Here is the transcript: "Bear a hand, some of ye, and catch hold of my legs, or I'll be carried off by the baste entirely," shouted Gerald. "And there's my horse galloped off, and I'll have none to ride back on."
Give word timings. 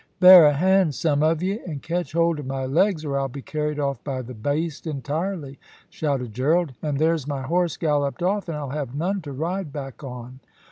"Bear 0.19 0.45
a 0.45 0.53
hand, 0.53 0.95
some 0.95 1.21
of 1.21 1.43
ye, 1.43 1.59
and 1.59 1.83
catch 1.83 2.13
hold 2.13 2.39
of 2.39 2.45
my 2.47 2.65
legs, 2.65 3.05
or 3.05 3.19
I'll 3.19 3.29
be 3.29 3.43
carried 3.43 3.79
off 3.79 4.03
by 4.03 4.23
the 4.23 4.33
baste 4.33 4.87
entirely," 4.87 5.59
shouted 5.91 6.33
Gerald. 6.33 6.73
"And 6.81 6.97
there's 6.97 7.27
my 7.27 7.43
horse 7.43 7.77
galloped 7.77 8.23
off, 8.23 8.47
and 8.49 8.57
I'll 8.57 8.71
have 8.71 8.95
none 8.95 9.21
to 9.21 9.31
ride 9.31 9.71
back 9.71 10.03
on." 10.03 10.39